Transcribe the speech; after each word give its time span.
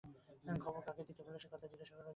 খবর 0.59 0.81
কাকে 0.81 1.01
দিতে 1.03 1.21
বললেন 1.23 1.39
সে 1.39 1.49
কথা 1.51 1.65
জিজ্ঞাসা 1.67 1.73
করবার 1.73 1.79
জোর 1.79 1.89
ছিল 1.89 1.97
না। 1.97 2.09